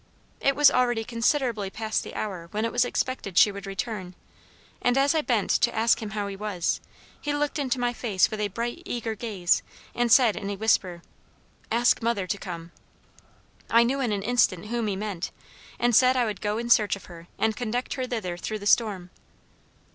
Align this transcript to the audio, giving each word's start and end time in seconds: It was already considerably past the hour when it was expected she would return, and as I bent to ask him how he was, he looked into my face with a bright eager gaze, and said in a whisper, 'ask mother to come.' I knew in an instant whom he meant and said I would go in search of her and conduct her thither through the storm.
It 0.39 0.55
was 0.55 0.71
already 0.71 1.03
considerably 1.03 1.69
past 1.69 2.03
the 2.03 2.15
hour 2.15 2.47
when 2.49 2.65
it 2.65 2.71
was 2.71 2.83
expected 2.83 3.37
she 3.37 3.51
would 3.51 3.67
return, 3.67 4.15
and 4.81 4.97
as 4.97 5.13
I 5.13 5.21
bent 5.21 5.51
to 5.51 5.75
ask 5.75 6.01
him 6.01 6.09
how 6.17 6.25
he 6.25 6.35
was, 6.35 6.81
he 7.21 7.35
looked 7.35 7.59
into 7.59 7.79
my 7.79 7.93
face 7.93 8.31
with 8.31 8.39
a 8.39 8.47
bright 8.47 8.81
eager 8.83 9.13
gaze, 9.13 9.61
and 9.93 10.11
said 10.11 10.35
in 10.35 10.49
a 10.49 10.55
whisper, 10.55 11.03
'ask 11.71 12.01
mother 12.01 12.25
to 12.25 12.37
come.' 12.39 12.71
I 13.69 13.83
knew 13.83 13.99
in 13.99 14.11
an 14.11 14.23
instant 14.23 14.69
whom 14.69 14.87
he 14.87 14.95
meant 14.95 15.29
and 15.77 15.95
said 15.95 16.17
I 16.17 16.25
would 16.25 16.41
go 16.41 16.57
in 16.57 16.71
search 16.71 16.95
of 16.95 17.05
her 17.05 17.27
and 17.37 17.55
conduct 17.55 17.93
her 17.93 18.07
thither 18.07 18.37
through 18.37 18.57
the 18.57 18.65
storm. 18.65 19.11